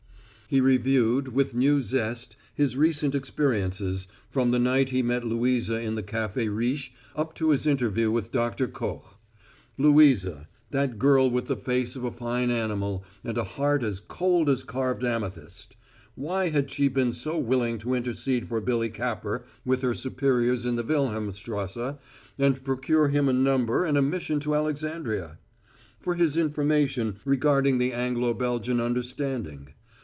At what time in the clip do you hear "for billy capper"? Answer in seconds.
18.49-19.45